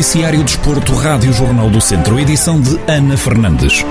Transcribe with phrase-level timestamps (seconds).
[0.00, 3.84] Noticiário Desporto, Rádio Jornal do Centro, edição de Ana Fernandes.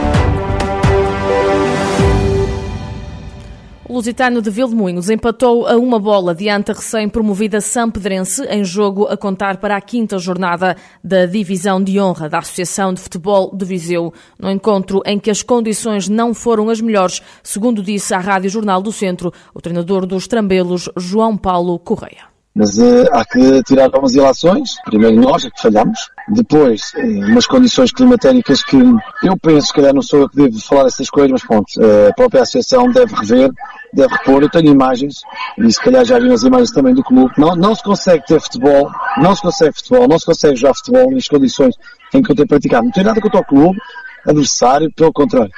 [3.87, 9.15] O Lusitano de Vilmoinhos empatou a uma bola diante a recém-promovida Sampedrense em jogo a
[9.15, 14.11] contar para a quinta jornada da Divisão de Honra da Associação de Futebol de Viseu,
[14.39, 18.81] no encontro em que as condições não foram as melhores, segundo disse à Rádio Jornal
[18.81, 22.38] do Centro o treinador dos Trambelos, João Paulo Correia.
[22.59, 24.71] Mas uh, há que tirar algumas ilações.
[24.83, 26.09] Primeiro nós, é que falhamos.
[26.27, 28.75] Depois, uh, umas condições climatéricas que
[29.23, 32.09] eu penso, se calhar não sou eu que devo falar essas coisas, mas pronto, uh,
[32.09, 33.49] a própria associação deve rever,
[33.93, 34.43] deve repor.
[34.43, 35.21] Eu tenho imagens,
[35.57, 37.31] e se calhar já vi as imagens também do clube.
[37.37, 41.11] Não, não se consegue ter futebol, não se consegue futebol, não se consegue jogar futebol
[41.11, 41.75] nas condições
[42.13, 42.83] em que eu tenho praticado.
[42.83, 43.79] Não tem nada contra o clube,
[44.27, 45.51] adversário, pelo contrário.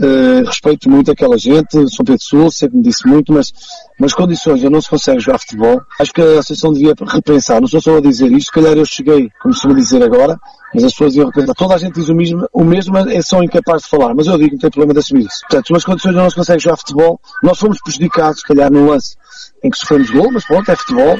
[0.00, 3.52] Uh, respeito muito aquela gente, São Pedro Sul, sempre me disse muito, mas,
[3.98, 5.80] mas condições eu não se consegue jogar futebol.
[6.00, 8.84] Acho que a Associação devia repensar, não sou só a dizer isto, se calhar eu
[8.84, 10.36] cheguei, como se me dizer agora,
[10.74, 11.54] mas as pessoas deviam repensar.
[11.54, 14.36] Toda a gente diz o mesmo, o mesmo é são incapazes de falar, mas eu
[14.36, 15.40] digo que não tem problema de assumir isso.
[15.48, 19.16] Portanto, umas condições não se consegue jogar futebol, nós fomos prejudicados, se calhar, no lance
[19.62, 21.16] em que sofremos gol, mas pronto, é futebol,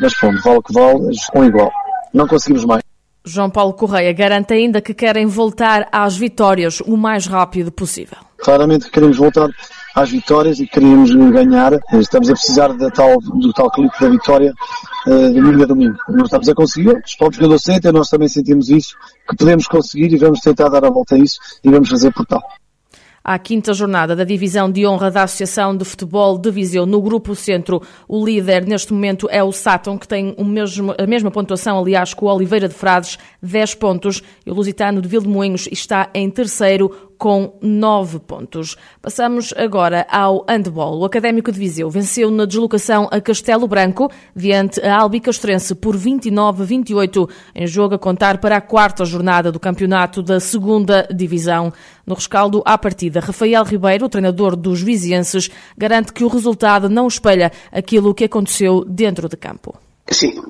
[0.00, 1.72] mas pronto, vale o que vale, com igual.
[2.12, 2.85] Não conseguimos mais.
[3.26, 8.18] João Paulo Correia garante ainda que querem voltar às vitórias o mais rápido possível.
[8.38, 9.50] Claramente queremos voltar
[9.96, 11.72] às vitórias e queremos ganhar.
[11.94, 14.54] Estamos a precisar da tal, do tal clique da vitória
[15.08, 15.98] uh, domingo a domingo.
[16.08, 18.94] Não estamos a conseguir, os próprios jogadores sentem, nós também sentimos isso,
[19.28, 22.24] que podemos conseguir e vamos tentar dar a volta a isso e vamos fazer por
[22.26, 22.42] tal
[23.26, 26.86] à quinta jornada da Divisão de Honra da Associação de Futebol de Viseu.
[26.86, 31.06] No Grupo Centro, o líder neste momento é o Sátão, que tem o mesmo, a
[31.08, 34.22] mesma pontuação, aliás, com o Oliveira de Frades, 10 pontos.
[34.46, 36.88] E o Lusitano de Vildemoinhos está em terceiro,
[37.18, 38.76] com 9 pontos.
[39.00, 40.98] Passamos agora ao handball.
[40.98, 45.96] O Académico de Viseu venceu na deslocação a Castelo Branco, diante a Albi Castrense por
[45.96, 51.72] 29-28, em jogo a contar para a quarta jornada do campeonato da segunda divisão.
[52.06, 57.50] No rescaldo à partida, Rafael Ribeiro, treinador dos vizienses, garante que o resultado não espelha
[57.72, 59.74] aquilo que aconteceu dentro de campo.
[60.10, 60.40] Sim,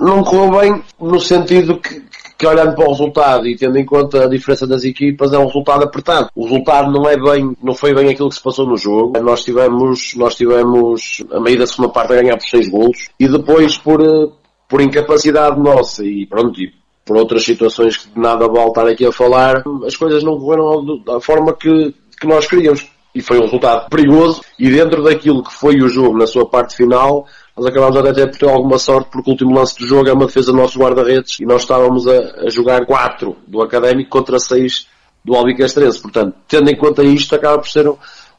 [0.00, 2.02] não correu bem no sentido que,
[2.38, 5.46] que olhando para o resultado e tendo em conta a diferença das equipas, é um
[5.46, 6.30] resultado apertado.
[6.36, 9.20] O resultado não é bem, não foi bem aquilo que se passou no jogo.
[9.20, 13.26] Nós tivemos, nós tivemos a meio da segunda parte a ganhar por seis golos e
[13.26, 14.28] depois por, eh,
[14.68, 16.72] por incapacidade nossa e pronto, e
[17.04, 21.20] por outras situações que nada vale estar aqui a falar, as coisas não correram da
[21.20, 22.86] forma que, que nós queríamos.
[23.18, 26.76] E foi um resultado perigoso e dentro daquilo que foi o jogo na sua parte
[26.76, 30.12] final, nós acabámos até por ter alguma sorte porque o último lance do jogo é
[30.12, 34.38] uma defesa do nosso guarda-redes e nós estávamos a, a jogar 4 do Académico contra
[34.38, 34.86] 6
[35.24, 36.00] do Albicastrense.
[36.00, 37.92] Portanto, tendo em conta isto, acaba por ser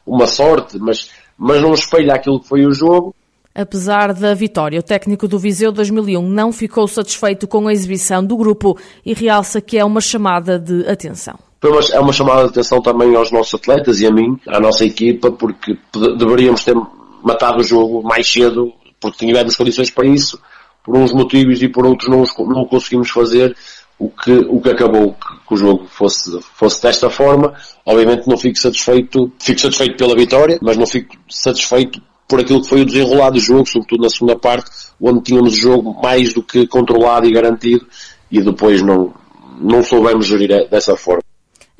[0.06, 3.14] uma sorte, mas, mas não espelha aquilo que foi o jogo.
[3.54, 8.34] Apesar da vitória, o técnico do Viseu 2001 não ficou satisfeito com a exibição do
[8.34, 11.49] grupo e realça que é uma chamada de atenção.
[11.92, 15.30] É uma chamada de atenção também aos nossos atletas e a mim, à nossa equipa,
[15.30, 15.76] porque
[16.16, 16.74] deveríamos ter
[17.22, 20.38] matado o jogo mais cedo porque tivemos condições para isso,
[20.84, 23.56] por uns motivos e por outros não, não conseguimos fazer
[23.98, 27.54] o que, o que acabou que, que, o jogo fosse, fosse desta forma.
[27.84, 32.68] Obviamente não fico satisfeito, fico satisfeito pela vitória, mas não fico satisfeito por aquilo que
[32.68, 36.42] foi o desenrolar do jogo, sobretudo na segunda parte, onde tínhamos o jogo mais do
[36.42, 37.86] que controlado e garantido
[38.30, 39.12] e depois não,
[39.60, 41.29] não soubemos gerir dessa forma.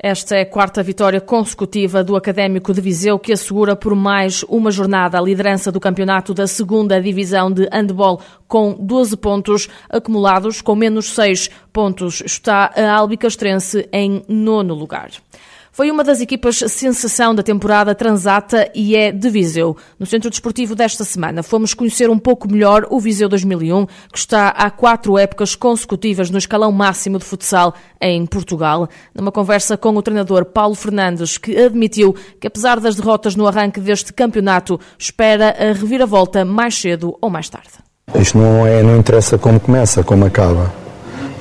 [0.03, 4.71] Esta é a quarta vitória consecutiva do Académico de Viseu, que assegura por mais uma
[4.71, 10.73] jornada a liderança do campeonato da segunda divisão de handball, com 12 pontos acumulados, com
[10.73, 12.19] menos 6 pontos.
[12.25, 15.11] Está a Albicastrense em nono lugar.
[15.73, 19.77] Foi uma das equipas sensação da temporada Transata e é de Viseu.
[19.97, 24.49] No centro desportivo desta semana fomos conhecer um pouco melhor o Viseu 2001, que está
[24.49, 28.89] há quatro épocas consecutivas no escalão máximo de futsal em Portugal.
[29.15, 33.79] Numa conversa com o treinador Paulo Fernandes, que admitiu que apesar das derrotas no arranque
[33.79, 37.69] deste campeonato, espera a reviravolta mais cedo ou mais tarde.
[38.13, 40.80] Isto não, é, não interessa como começa, como acaba.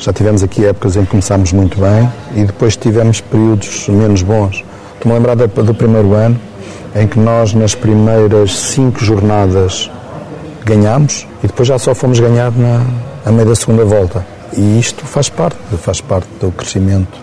[0.01, 4.65] Já tivemos aqui épocas em que começámos muito bem e depois tivemos períodos menos bons.
[4.95, 6.41] Estou-me a lembrar do primeiro ano,
[6.97, 9.91] em que nós, nas primeiras cinco jornadas,
[10.65, 12.83] ganhámos e depois já só fomos ganhar na,
[13.27, 14.25] a meio da segunda volta.
[14.57, 17.19] E isto faz parte, faz parte do crescimento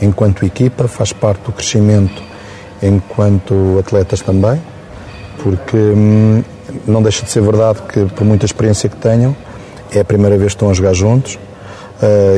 [0.00, 2.22] enquanto equipa, faz parte do crescimento
[2.80, 4.62] enquanto atletas também,
[5.42, 6.44] porque hum,
[6.86, 9.34] não deixa de ser verdade que, por muita experiência que tenham,
[9.90, 11.36] é a primeira vez que estão a jogar juntos,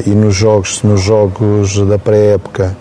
[0.06, 2.76] e nos jogos, nos jogos da pré-época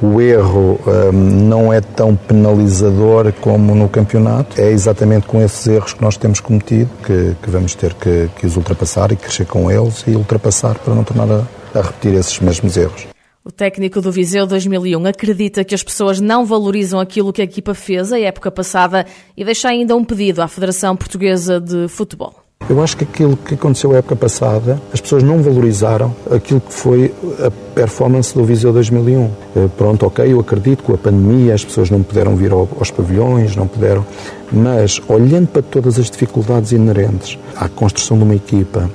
[0.00, 4.60] o erro um, eh, não é tão penalizador como no campeonato.
[4.60, 8.46] É exatamente com esses erros que nós temos cometido que, que vamos ter que, que,
[8.46, 12.38] os ultrapassar e crescer com eles e ultrapassar para não tornar a, a repetir esses
[12.38, 13.06] mesmos erros.
[13.44, 17.72] O técnico do Viseu 2001 acredita que as pessoas não valorizam aquilo que a equipa
[17.74, 22.47] fez a época passada e deixa ainda um pedido à Federação Portuguesa de Futebol.
[22.68, 26.72] Eu acho que aquilo que aconteceu a época passada, as pessoas não valorizaram aquilo que
[26.72, 29.30] foi a performance do Viseu 2001.
[29.56, 32.90] Eh, pronto, ok, eu acredito que com a pandemia as pessoas não puderam vir aos
[32.90, 34.04] pavilhões, não puderam,
[34.52, 38.90] mas olhando para todas as dificuldades inerentes à construção de uma equipa,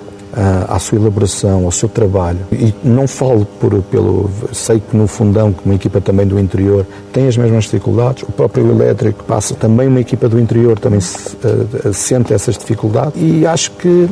[0.68, 2.40] à sua elaboração, ao seu trabalho.
[2.52, 4.30] E não falo por, pelo.
[4.52, 8.32] Sei que no fundão, que uma equipa também do interior tem as mesmas dificuldades, o
[8.32, 13.46] próprio elétrico passa também uma equipa do interior também se, uh, sente essas dificuldades e
[13.46, 14.10] acho que uh,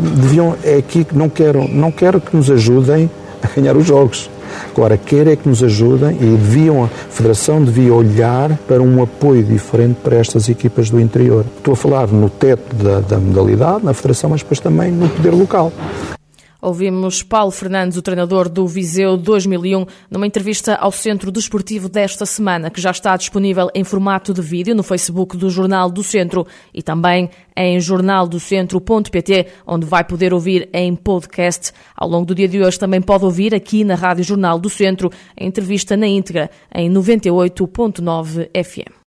[0.00, 0.56] deviam.
[0.64, 3.10] É aqui que não quero, não quero que nos ajudem
[3.42, 4.30] a ganhar os jogos
[4.70, 9.42] Agora, quer é que nos ajudem e deviam, a Federação devia olhar para um apoio
[9.42, 11.44] diferente para estas equipas do interior.
[11.56, 15.30] Estou a falar no teto da, da modalidade, na Federação, mas depois também no poder
[15.30, 15.72] local.
[16.60, 22.68] Ouvimos Paulo Fernandes, o treinador do Viseu 2001, numa entrevista ao Centro Desportivo desta semana,
[22.68, 26.44] que já está disponível em formato de vídeo no Facebook do Jornal do Centro
[26.74, 31.72] e também em jornaldocentro.pt, onde vai poder ouvir em podcast.
[31.94, 35.12] Ao longo do dia de hoje também pode ouvir aqui na Rádio Jornal do Centro
[35.40, 38.98] a entrevista na íntegra em 98.9 FM.